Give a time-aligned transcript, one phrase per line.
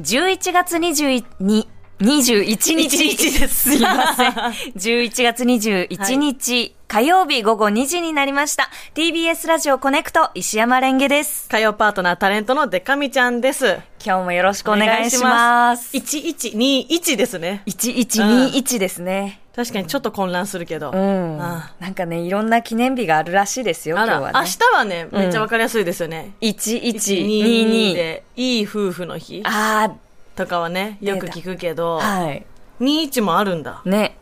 [0.00, 1.24] 11月22、
[2.00, 3.70] 21 日です。
[3.70, 4.32] すいません。
[4.74, 8.68] 11月21日、火曜日午後2時になりました。
[8.96, 11.48] TBS ラジオコネクト、石山レンゲです。
[11.48, 13.78] 火曜パートナータレントのデカミちゃんです。
[14.04, 15.96] 今日もよろしくお願いします。
[15.96, 17.62] 1121ですね。
[17.66, 19.40] 1121ですね。
[19.54, 20.90] 確かにちょっと混乱するけど。
[20.90, 21.40] うん。
[21.40, 24.40] あなんかね、いろんな記念日があるらしいですよ、今日はね。
[24.40, 26.32] 明日はね、めっちゃわかりやすいですよね。
[26.40, 27.94] 1122。
[27.94, 29.92] で、いい夫婦の日あ
[30.34, 32.44] とかはね、よく聞くけど、あ、はい。
[32.80, 33.80] 21もあるんだ。
[33.84, 34.16] ね。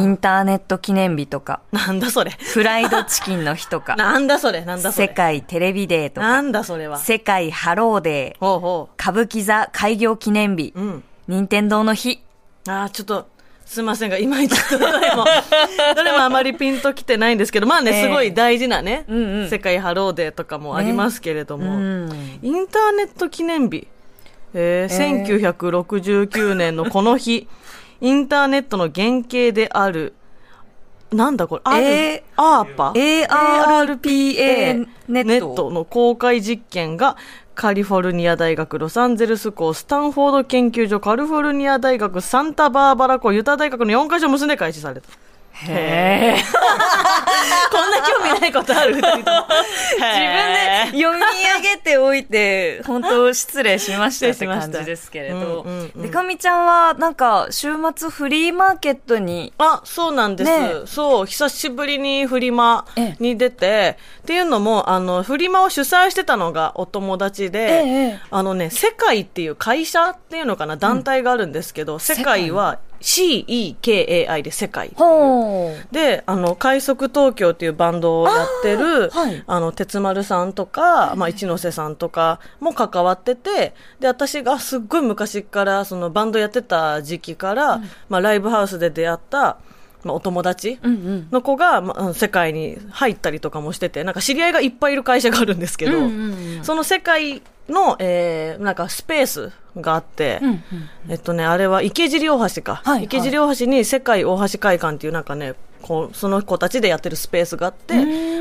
[0.00, 2.30] インターネット記念日とか、なんだそれ。
[2.30, 5.00] フライドチキンの日とか、 なんだそれ、なんだそれ。
[5.02, 6.98] 世界テレビデーとか、なんだそれは。
[6.98, 11.04] 世界ハローデー、ほうほ歌舞伎座開業記念日う。、うん。
[11.28, 12.22] 任天堂の日。
[12.66, 13.26] あーちょっと、
[13.66, 15.24] すいませんが、いまいちどれも、
[15.96, 22.38] どれもあまりピンときてないんですけど、まあね、ええすごい大事なね、うんうん世界ハローデーとかもありますけれども、うん。
[22.42, 23.88] インターネット記念日。
[24.56, 27.48] えーえ1969年のこの日、
[28.00, 30.14] インターネットの原型である、
[31.12, 37.16] なんだこれ、ある、えアーパ ARPA ネットネットの公開実験が、
[37.54, 45.08] カリフォルニア大学ロサンゼルス校、スタンフォード研究所、カリフォルニア大学、サンタバーバラ校、ユタ大学の4カ所結んで開始された。
[45.52, 46.42] へえ。
[47.70, 49.24] こんな興味ないことある 自分で
[50.92, 51.22] 読み
[51.56, 55.36] 上げておいて、本当失礼しましたって感じですけれど。
[55.36, 55.98] うんうんう。
[56.00, 56.02] ん。
[56.02, 60.50] でかみちゃんは、なんか、週末フリーマーケットに、あ、そうなんです。
[60.50, 60.72] ね。
[60.86, 62.84] そう、久しぶりにフリマ
[63.18, 74.90] に出て、っていうのも、あの、フリマを主催してたのがお友達で、ええあのね、世界っていう会社っていうのかな、団体があるんですけど、世界は CEKAI で世界。
[75.92, 79.44] で、あの、快速東京っていうバンドをやってる、あーはい。
[79.46, 89.58] あの、鉄丸さんとか、まあ、一ノ瀬さんとかも関わってて、で、私がすっごい昔から、そのバンドやってた時期から、まあ、ライブハウスで出会った、
[90.04, 91.28] まあ、お友達うんうん。
[91.30, 100.62] の子が、まあ、世界に入ったりとかもしてて、なんか知り合いがいっぱいいる会社があるんですけど、うんうんうんその世界の、えー、なんかスペースがあって、うんうん
[101.08, 102.82] えっとね、あれは池尻大橋か。
[102.84, 103.04] はい。
[103.04, 107.94] 池尻大橋に世界大橋会館っていうなんかね、こう、その子たちでやってるスペースがあって、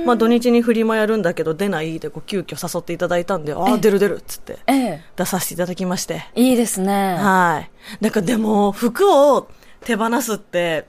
[0.05, 5.01] まあ土日にフリマやるんだけど出ないでこう急遽誘っていただいたんで、ああ、出る出るっつってええ。
[5.17, 6.25] 出させていただきまして。
[6.35, 7.15] いいですね。
[7.15, 7.69] はい。
[8.01, 9.49] なんかでも、服を
[9.81, 10.85] 手放すって、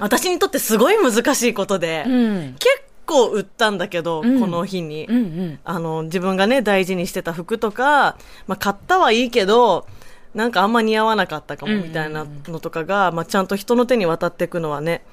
[0.00, 2.56] 私にとってすごい難しいことで、うん。
[2.58, 2.68] 結
[3.06, 5.06] 構売ったんだけど、うんこの日に。
[5.08, 5.58] うんうん。
[5.64, 8.16] あの、自分がね、大事にしてた服とか、
[8.48, 9.86] まあ、買ったはいいけど、
[10.34, 15.04] なんかあんま似合わなかったかもみたいなのとかが、まあ、ちゃんと人の手に渡っていくのはね、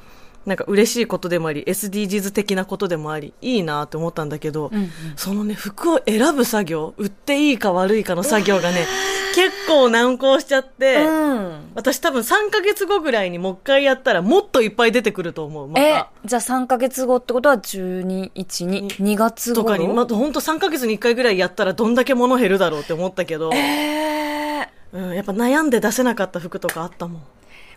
[0.46, 8.88] なんか嬉しいことでもあり、SDGs 的なことでもあり、いいなって思ったんだけど、うんうんそのね、服を選ぶ作業、売っていいか悪いかの作業がね、
[9.36, 11.72] 結構難航しちゃって、うん。
[11.76, 15.82] 私多分3ヶ月後ぐらいにもう一回やったらもっといっぱい出てくると思う、また。
[15.82, 27.22] え、じゃあ3ヶ月後ってことは12、1、2、2月頃とかに、まあ、ほんと3ヶ月に1回ぐらいやったらどんだけ物減るだろうって思ったけど、えうん、やっぱ悩んで出せなかった服とかあったもん。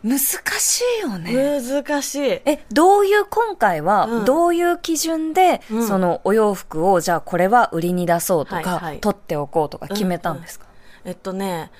[0.04, 1.60] ー、難しいよね。
[1.60, 2.20] 難しい。
[2.44, 4.25] え、どういう、今回はう、ん。
[4.25, 5.87] どういう基準で、うん。
[5.87, 9.00] そのお洋服を、じゃあこれは売りに出そうとか、はいはい。
[9.00, 10.66] 取っておこうとか決めたんですか、
[11.04, 11.70] えっとね、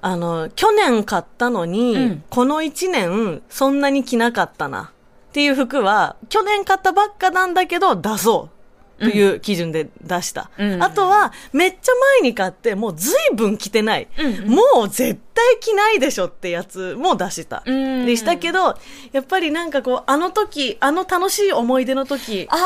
[0.00, 2.24] あの、去年買ったのに、うん。
[2.30, 4.92] この1年そんなに着なかったな。
[5.30, 8.53] っていう服は、去年買ったばっかなんだけど出そう。
[8.98, 10.50] という基準で出した。
[10.58, 14.08] うんあとは、めっちゃ前に買って、もう随分着てない。
[14.18, 17.62] うんもう絶対着ないでしょってやつも出した。
[17.66, 18.76] うんでしたけど、
[19.12, 22.56] やっぱりなんかこう、あの時、あの楽しい思い出の時、あ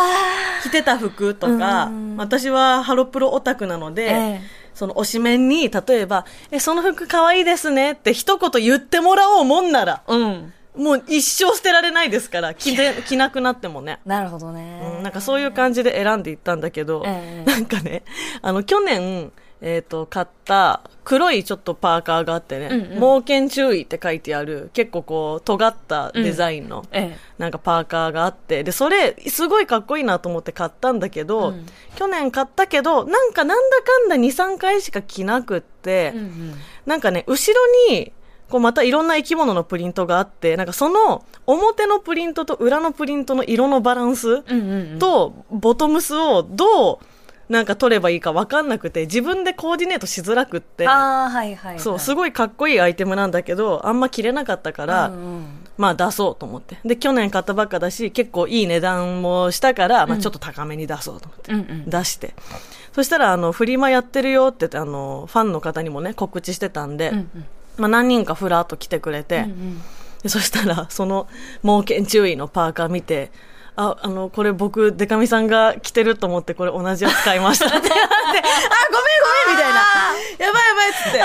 [0.63, 10.15] 着てた服とか、うん私はハロプロオタクなので、ええその推しメンに、例えば、え、その服可愛いですねって一言言ってもらおうもんなら、あ。
[10.15, 10.53] うん。
[10.79, 14.01] もう一生捨てられないですから、着て、 着なくなってもね。
[14.07, 14.81] なるほどね。
[14.99, 18.05] うん、なんかそういう感じで選んでいったんだけど、ええ なんかね、
[18.41, 27.19] あの、去年、えっ、と、買った黒いちょっとパーカーがあってね、うんうん猛犬注意って書いてある、結構こう、尖ったデザインの、ええ。
[27.39, 31.67] なんかパーカーがあって、で、それ、すごいかっこいいなと思って買ったんだけど、うん
[31.97, 36.55] 去年買ったけど、なんかなんだかんだ2、3回しか着なくって、うんうん
[36.87, 37.61] なんかね、後ろ
[37.93, 38.13] に、
[38.51, 44.43] こうまたいろんな生き物のプリントがあって、なんかその表のプリントと裏のプリントの色のバランス。
[44.99, 51.81] とボトムスをどうなんか取ればいいか分かんなくて、自分でコーディネートしづらくって、ああ、はいはい、はい。
[51.81, 55.45] そう、すごいかっこいいアイテムなんだけど、あんま着れなかったから、うんうん
[55.79, 56.79] まあ出そうと思って。
[56.85, 62.35] で、去年買ったばっかだし、結構いい値段もしたから、まあちょっと高めに出そうと思って、うんうん出して。
[62.93, 67.45] そしたら、あの、フリマやってるよって言って、あの、ファンの方にもね、告知してたんで、うんうん
[67.79, 69.47] まあ何人かふらっと来てくれて、
[70.23, 71.29] でそしたら、その、
[71.63, 73.31] 猛犬注意のパーカー見て、
[73.77, 77.67] あ、あの、これ僕、デカミさんが着てると思って、これ同じやつ買いました。
[77.71, 79.79] って言って、あ、ごめんごめんみたいな。
[80.47, 81.21] やばいやばいっつって、そうい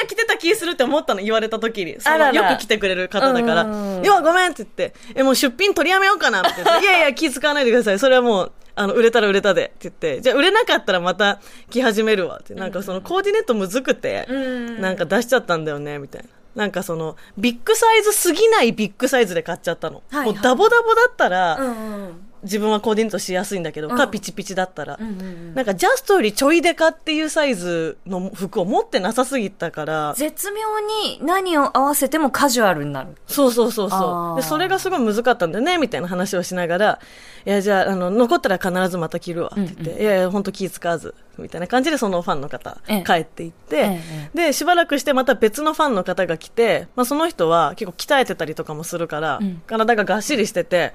[0.00, 1.98] や着てた気するって思ったの、言われた時に。
[2.02, 2.32] らら。
[2.32, 3.66] よく来てくれる方だから、う
[4.00, 7.98] んいや、ごめんって言って、え、もう出品取りやめようかなって言って、 いやいや、気使わないでください。
[7.98, 11.40] それはもう、あの、売れたら売れたでって言って、じゃあ売れなかったらまた
[11.70, 12.54] 着始めるわって。
[12.54, 16.28] なんかそのコーディネートむずくて、んなんか出しちゃったんだよね、みたいな。
[16.54, 20.02] なんかその、ビッグサイズすぎないビッグサイズで買っちゃったの。
[20.10, 21.72] はいはいもうダボダボだったら、うんう
[22.04, 23.96] ん自分はコーディネートしやすいんだけど、うん。
[23.96, 25.54] かピチピチだったら、うんうんうん。
[25.54, 33.10] なんかジャストよりちょいデカっていうサイズの服を持ってなさすぎたから、絶妙に何を合わせてもカジュアルになる。
[33.26, 34.32] そうそうそうあそー。
[34.34, 34.36] う。
[34.36, 36.98] で、それがすごい難かったんだよね、みたいな話をしながら、
[37.46, 43.02] いや、じゃあ、あの、残ったら必ずまた着るわ、って言って、いやいや、本当気使わず、みたいな感じでそのファンの方、ええ。
[43.04, 44.00] 帰っていって、え
[44.34, 49.62] えで、しばらくしてまた別のファンの方が来て、まあその人は結構鍛えてたりとかもするから、うん。
[49.66, 50.94] 体ががっしりしてて、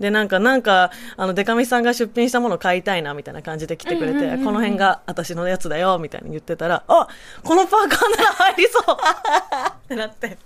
[0.00, 7.08] で、なんか、なんか、あの、デカミさんが出品したもの買いたいな、みたいな感じで来てくれて、うんうんうんうんこの辺が私のやつだよ、みたいに言ってたら、あ
[7.42, 10.38] このパーカーなら入りそう ってなって。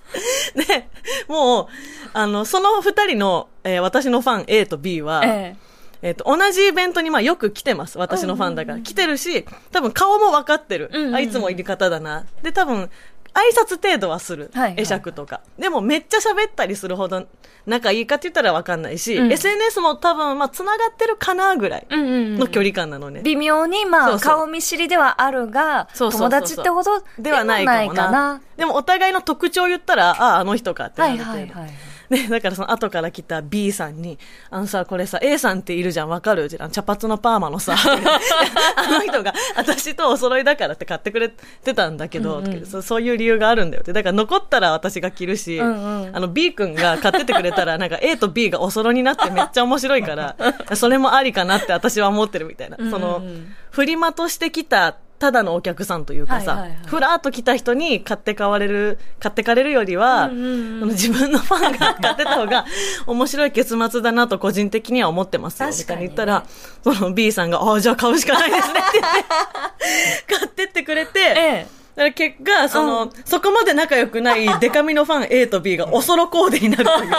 [0.55, 0.89] で、
[1.27, 1.67] もう、
[2.12, 5.56] あの、その二人の、えー私のファン A と B は、え
[6.03, 7.99] えっ、と、同じイベントにまあよく来てます。
[7.99, 8.81] 私のファンだから。
[8.81, 10.91] 来てるし、多分顔も分かってる。
[10.93, 12.25] うんうんうんあ、いつもいる方だな。
[12.43, 12.91] で、多分、
[13.35, 14.51] 挨拶程度はする。
[14.55, 15.41] はいはい会釈とか。
[15.59, 17.27] でもめっちゃ喋ったりするほど
[17.67, 23.21] 仲いいかって言ったら分かんないし、うん SNS も多分、まあ、繋がってるかなぐらいうんうんうんの距離感なのね。
[23.23, 28.41] 微妙に、まあ、そうそう顔見知りではあるが、そうそうそうそう友達ってほどではないかもな。
[28.57, 31.43] でもお互いの特徴を言ったら、ああ、あの人かってなはいる程度。
[31.43, 31.71] はいはい。
[32.10, 34.19] で、だからその後から来た B さんに、
[34.50, 36.49] あのさ、これさ、A さんっているじゃん、わかる？
[36.58, 37.75] あの茶髪のパーマのさ、
[38.76, 43.93] あの人が私とお揃いだからって買ってくれてたんだけど、うんうんそそういう理由があるんだよって。
[43.93, 50.37] だから残ったら私が着るし、うんうんあの B 君が買っててくれたら、なんか A と B がお揃いになってめっちゃ面白いから、
[50.75, 52.76] それもありかなって私は思ってるみたいな。
[52.90, 56.79] そのうんうんうん、フリマとして来た、ただのお客さんというかさ、はいはいはい。
[56.87, 62.65] ふらっと来た人に買って買われる、買ってかれるよりは、うんうんうんその自分のファンが買ってた方が
[63.06, 65.69] 面白い結末だなと個人的には思ってますよ。
[65.69, 66.44] みたいに言ったら、
[66.85, 71.67] その B さんが、ああ、じゃあ買うしかないですねって言って、買ってってくれて、
[72.08, 72.25] ええ。
[72.25, 77.10] だから結果、その、そこまで仲良くない デカミのファン A と B がおそろコーデになるという。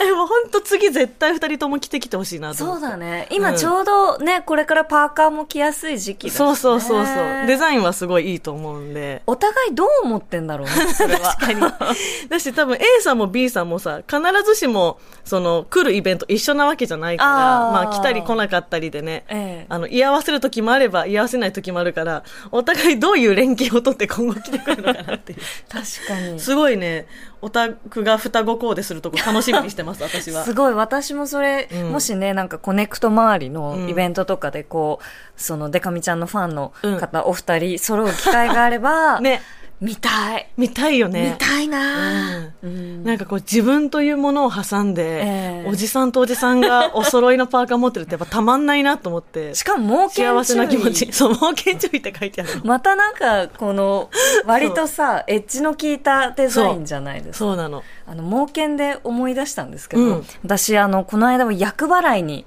[0.00, 2.82] え、もう本当次絶対二人とも着てきてほしいなと思って。
[2.82, 3.26] そうだね。
[3.30, 6.38] 今ちょうどね、これからパーカーも着やすい時期だし、ね。
[6.38, 7.46] そうそうそうそう。
[7.46, 9.22] デザインはすごいいいと思うんで。
[9.26, 11.34] お互いどう思ってんだろうね、それは。
[11.34, 11.60] 確かに。
[12.28, 25.38] だし多分 A さんも B さんもさ、必ずしも、その、来るイベント一緒なわけじゃないから、あーまあ来たり来なかったりでね、ええあの、居合わせる時もあれば居合わせない時もあるから、お互いどういう連携を取って今後来てくるのかなっていう。
[25.68, 26.40] 確かに。
[26.40, 27.06] すごいね、
[27.42, 30.54] オタクが双子コーデするとこ楽しみにしてます、私はす。
[30.54, 39.42] ごい、私もそれ、うんもしね、なんかコネクト周りのうんイベントとかで、こう、そのデカミちゃんのファンの方、お二人揃う機会があれば、 ね、
[39.80, 40.48] 見たい。
[40.56, 41.36] 見たいよね。
[41.38, 49.54] 見たいなうんうんなんかこう自分というものを挟んで、ええおじさんとおじさんがお揃いのパーカー持ってるってやっぱたまんないなと思って。
[49.54, 51.12] しかも、冒険幸せな気持ち。
[51.12, 52.64] そう、冒険注意って書いてあるの。
[52.64, 54.10] またなんか、この、
[54.46, 57.38] 割とさ、エッジの効いたデザインじゃないですか。
[57.38, 57.82] そうなの。
[58.06, 62.46] あの、冒険で思い出したんですけど、うん私、あの、この間は厄払いに、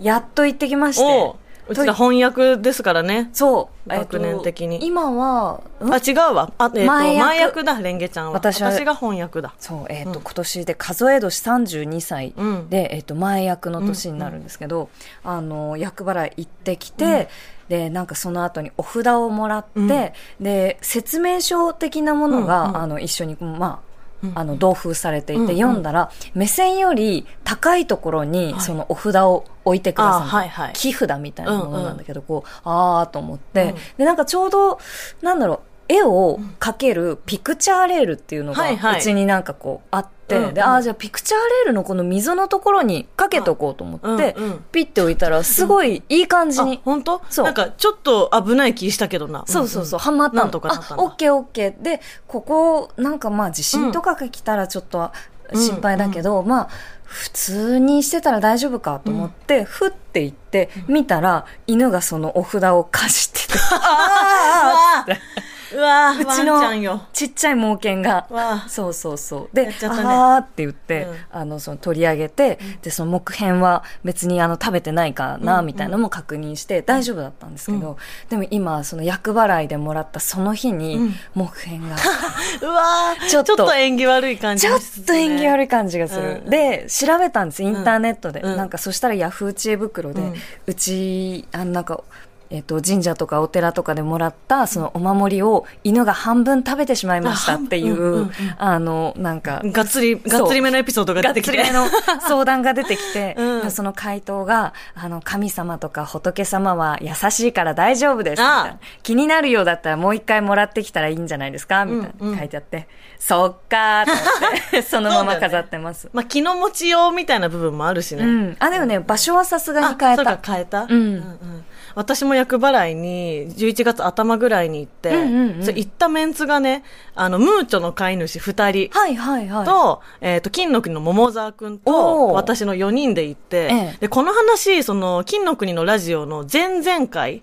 [0.00, 1.36] やっと行ってきまして、お
[1.68, 3.30] ううちら翻訳ですからね。
[3.32, 4.86] そう、学年的に。
[4.86, 5.92] 今は、ん？
[5.92, 6.52] あ、違うわ。
[6.58, 8.32] あ、えっ、と、前役前役だ、レンゲちゃんは。
[8.32, 9.54] 私はが翻訳だ。
[9.58, 10.20] そう、えっ、と、うん。
[10.22, 12.68] 今年で数え年32歳で、うん。
[12.72, 14.88] えっ、と、前役の年になるんですけど、
[15.24, 17.28] あの、厄払い行ってきて、
[17.68, 19.88] で、なんかその後にお札をもらって、うん。
[19.88, 23.80] で、説明書的なものが、うんうんあの、一緒に、ま
[24.22, 24.32] あ、うん。
[24.34, 25.56] あの、同封されていて、うんうん。
[25.56, 28.60] 読んだら、目線より高いところに、はい。
[28.60, 30.72] そのお札を置いてください、あはいはい。
[30.74, 33.74] 木札みたいなものなんだけど、こう、あーと思って、うん。
[33.98, 34.78] で、なんかちょうど、
[35.22, 44.64] なんだろう、絵を描けるピクチャーレールっていうのが、うちになんかこうあって、で、ああ、じゃあピクチャーレールのこの溝のところにかけとこうと思って、うんうん。
[44.72, 47.22] ピッて置いたら、すごいいい感じあに、、本当？
[47.30, 47.44] そう。
[47.44, 49.44] なんか、ちょっと危ない気したけどな。
[49.46, 51.82] そうそうそう、んはまったんとかなったんだあ、オッケーオッケー。
[51.82, 55.12] で、ここ、なんかまあ地震とかが来たらちょっと
[55.54, 56.68] 心配だけど、まあ、
[57.04, 65.06] 普通にしてたら大丈夫かと思って、ふって行って、見たら、犬がそのお札を貸してて、 ああ
[65.74, 68.26] うわーうちのちっちゃい猛犬が。
[68.68, 69.56] そうそうそう。
[69.56, 69.74] でね。
[69.82, 71.16] あーって言って、うん。
[71.30, 77.98] あのその取り上げて、でその木片は別にあの食べてないかな、みたいなのも確認して大丈夫だったんですけど、
[78.30, 81.14] でも今その厄払いでもらったその日に、うん。
[81.34, 81.96] 木片が。
[82.62, 86.42] うわーちょっと縁起悪い感じちょっと縁起悪いい感じがする。
[86.44, 86.50] うん。
[86.50, 88.40] で、調べたんです、インターネットで。
[88.40, 88.56] うん。
[88.56, 90.34] なんか、そしたらヤフー知恵袋で、う
[90.68, 92.02] うんち、あの、なんか、
[92.50, 101.58] えっと、神社とかお寺とかでもらった、そのお守りを犬が半分食べてしまいましたっていう、あ半分うんうんあの、なんか、がっつりがっつりめのエピソードがが出きて。
[101.58, 101.88] ってつりめの
[102.26, 103.70] 相談が出てきて、 うん。
[103.70, 108.40] その回答が、あの、神様とか仏様は優しいから大丈夫です。
[108.40, 108.78] みたいな。
[109.02, 112.32] 気になるようだったらもう一回もらってきたらいいんじゃないですかみたいうんうん。
[112.32, 112.88] な書いてあって、
[113.18, 116.08] そっかーって、 そのまま飾ってます。
[116.12, 118.56] まあ気の持ちようみたいな部分もあるしね、うん。
[118.58, 120.38] あ、でもね、場所はさすがに変えた。
[120.44, 121.64] 変えた、んうん
[121.96, 125.64] 私も厄払いに11月頭ぐらいに行って、うんうんうん。
[125.64, 126.84] 行ったメンツがね
[127.14, 128.98] あのムーチョの飼い主2人。
[128.98, 129.64] はいはいはい。
[129.64, 132.32] と、えっ、と、金の国の桃沢くんおと、ー。
[132.32, 133.96] 私の4人で行って、ええ。
[134.00, 137.42] で、この話、その、金の国のラジオの前々回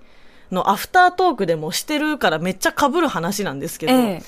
[0.52, 4.24] のアフタートークでもしてるからめっちゃ被る話なんですけど、ええ。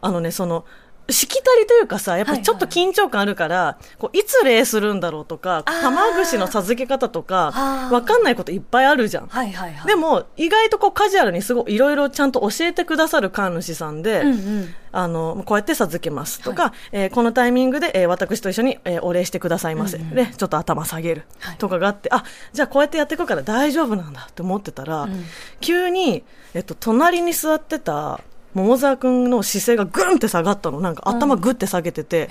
[0.00, 0.64] あのね、その、
[1.10, 9.26] しきたりというかさ、やっぱりちょっと緊張感あるから、こういつ礼するんだろうとか、玉串の授け方とかわかんないこといっぱいあるじゃん。
[9.26, 9.86] はいはいはい。
[9.86, 14.74] でも、意外とこうカジュアルにすごいいろいろちゃんと教えてくださる神主さんで、うんうん。
[14.90, 19.98] あの、こうやって授けますとか、えーこのタイミングで、えー私と一緒に、えーお礼してくださいませ。
[19.98, 25.24] で、ちょっと頭下げるはいとかがあって、あ、じゃあこうやってやっていくから大丈夫なんだって思ってたら、ん
[25.60, 26.24] 急に、
[26.54, 28.20] えっと、隣に座ってた、
[28.54, 30.80] 桃沢くんの姿勢がグンって下がったの。
[30.80, 32.28] なんか頭グッて下げてて、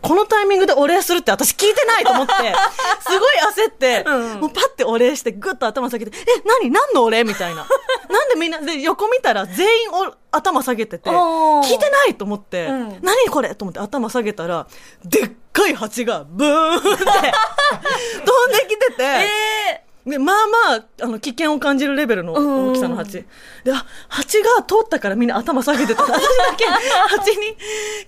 [0.00, 2.32] このタイミングでお礼するって私聞いてないと思って、
[3.06, 4.40] すごい焦って、うん。
[4.40, 6.20] もうパッてお礼してグッと頭下げて、え、
[6.62, 6.70] 何？
[6.70, 7.22] 何のお礼？
[7.24, 7.66] みたいな。
[8.10, 12.98] なんでみんな、で、横見たら全員お頭下げてて、聞いてないと思って、うん。
[13.02, 13.54] 何これ？
[13.54, 14.66] と思って頭下げたら、
[15.04, 20.36] でっかい蜂がブーンって 飛んできてて、えで、まあ
[20.70, 23.24] まあ、あの、危険を感じるレベルの大きさの蜂。
[23.64, 26.02] で、あ、蜂が通ったからみんな頭下げてた。
[26.02, 26.20] 私だ
[26.56, 27.56] け蜂に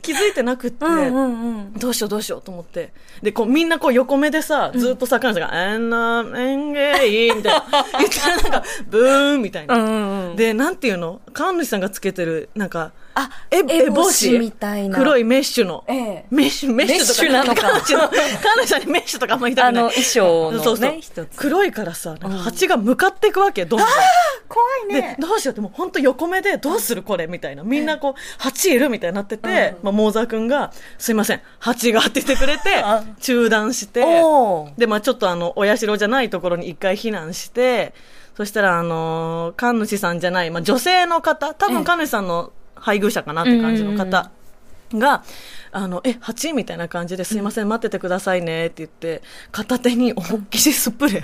[0.02, 1.72] 気づいてなくって、うんうんうん。
[1.74, 2.92] どうしようどうしようと思って。
[3.22, 7.64] で、こうみんなこう横目でさ、ずっとさ、彼女が、えんな、えんげい、みたいな。
[7.98, 9.74] 言ってなんか、ブーンみたいな。
[9.74, 10.36] うんうんうん。
[10.36, 11.20] で、なんていうの？
[11.32, 14.96] 神主さんがつけてる、なんか、あ、え、エボシみたいな。
[14.96, 15.00] い。
[15.00, 15.84] 黒いメッシュの。
[15.88, 17.22] ええメッシュ、メッシュとか。
[17.22, 19.82] メッシュなのか彼女の彼女にメッシュとかあんまり言いたくない。
[19.82, 23.88] あの衣装のねそうそう黒いからさ、蜂が向かっていくわけ、どんどん。
[24.48, 27.62] 怖いで、どうしようって、もう本当横目で、どうするこれみたいな。
[27.62, 34.00] みんなこう、蜂いるみたいになってて、まあ、モーザーくんが、すいません、蜂がって言ってくれてあ、中断して、
[34.76, 37.94] で、まあちょっとあの、お社じゃないところに一回避難して、
[38.36, 44.30] そしたらあのー神主さんじゃない、まあ女性の方、多分神主さんの配偶者かなって感じの方
[44.94, 45.22] が、
[45.72, 49.22] あの、え、蜂みたいな感じで、すいません、待っててくださいねって言って、
[49.52, 51.22] 片手に思いっきりスプレー。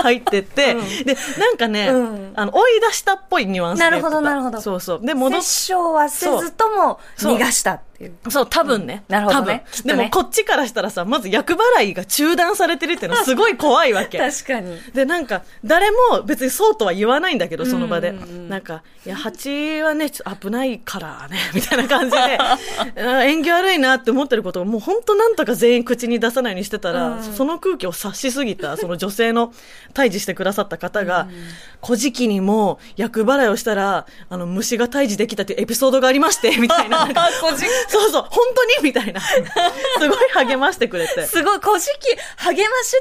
[0.00, 2.32] 入ってって、で、なんかね、うん。
[2.34, 4.60] あの、追い出したっぽいニュアンスでなるほどなるほど。
[4.60, 5.00] そうそう。
[5.00, 8.30] で、戻っ殺傷はせずとも逃がしたっていう。
[8.30, 9.04] そう、多分ね。
[9.08, 14.18] なるほどね多分ねでも、こっちからしたらさ、まず厄払いが中断されてるっていうのは すごい怖いわけ。
[14.18, 14.78] 確かに。
[14.92, 18.10] で、なんか、誰も別にそうとは言わないんだけど、その場で。
[18.10, 22.38] うんうんうんなんか、いや、蜂はね、ちょっと危ないからね、 みたいな感じで、
[23.02, 29.52] あ縁起悪いなって思ってることを、もう本当なんとか全員口に出さないようにしてたら、うんその空気を察しすぎた、その女性の
[29.94, 31.26] 退治してくださった方が、
[31.84, 37.06] 古事記にも厄払いをしたら、あの、虫が退治できたっていうエピソードがありまして、みたいな。
[37.06, 39.20] 古事 そうそう、本当にみたいな。
[39.98, 41.26] すごい励ましてくれて。
[41.26, 43.00] すごい、古事記、励ましで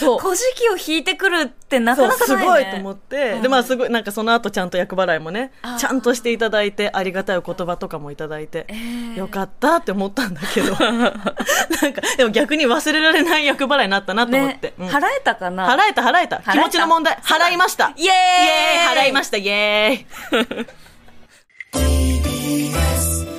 [0.00, 2.42] さ、古事記を引いてくるってなかなかない、ね。
[2.42, 14.74] すごいと思って、うんで、まあすごい、なんかその後ちゃんと厄払いもねちゃんとしていただいて、ありがたいお言葉とかもいただいて、ーよかったって思ったんだけど、なんか、でも逆に忘れられない厄払いになったなと思って。
[14.78, 15.68] うんね払えたかな？
[15.68, 16.38] 払えた払えた。
[16.38, 17.18] 気持ちの問題。
[17.22, 17.92] 払いました。
[17.96, 18.48] イエーイイ
[18.88, 20.66] エーイ払いました、イエーイ